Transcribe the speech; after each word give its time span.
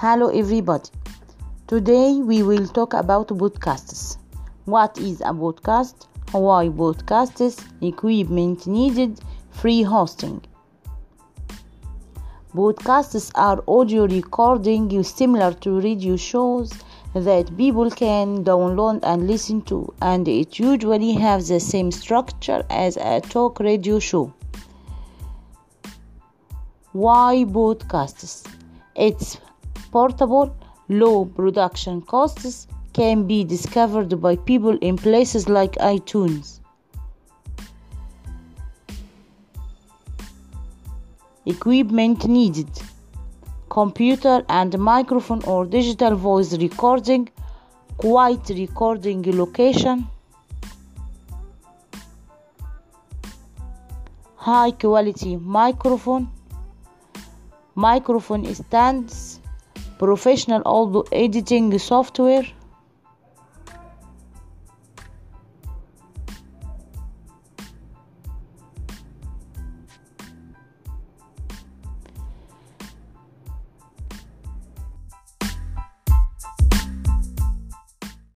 Hello, 0.00 0.28
everybody. 0.28 0.90
Today 1.66 2.20
we 2.22 2.44
will 2.44 2.68
talk 2.68 2.94
about 2.94 3.26
podcasts. 3.30 4.16
What 4.64 4.96
is 4.96 5.20
a 5.22 5.32
podcast? 5.34 6.06
Why 6.30 6.68
podcasts? 6.68 7.58
Equipment 7.82 8.68
needed, 8.68 9.18
free 9.50 9.82
hosting. 9.82 10.40
Podcasts 12.54 13.32
are 13.34 13.64
audio 13.66 14.06
recording 14.06 15.02
similar 15.02 15.52
to 15.54 15.80
radio 15.80 16.16
shows 16.16 16.72
that 17.14 17.56
people 17.56 17.90
can 17.90 18.44
download 18.44 19.00
and 19.02 19.26
listen 19.26 19.62
to, 19.62 19.92
and 20.00 20.28
it 20.28 20.60
usually 20.60 21.14
has 21.14 21.48
the 21.48 21.58
same 21.58 21.90
structure 21.90 22.62
as 22.70 22.96
a 22.98 23.20
talk 23.20 23.58
radio 23.58 23.98
show. 23.98 24.32
Why 26.92 27.44
podcasts? 27.48 28.46
It's 28.94 29.38
portable, 29.90 30.56
low 30.88 31.24
production 31.24 32.02
costs, 32.02 32.66
can 32.92 33.26
be 33.26 33.44
discovered 33.44 34.20
by 34.20 34.36
people 34.36 34.76
in 34.78 34.96
places 34.96 35.48
like 35.48 35.72
iTunes. 35.76 36.60
Equipment 41.46 42.26
needed. 42.26 42.68
Computer 43.68 44.44
and 44.48 44.78
microphone 44.78 45.42
or 45.44 45.64
digital 45.64 46.14
voice 46.16 46.58
recording, 46.58 47.28
quiet 47.96 48.48
recording 48.50 49.22
location, 49.36 50.06
high 54.36 54.70
quality 54.70 55.36
microphone, 55.36 56.28
microphone 57.74 58.44
stands, 58.54 59.40
professional 59.98 60.62
audio 60.64 61.02
editing 61.12 61.76
software, 61.78 62.46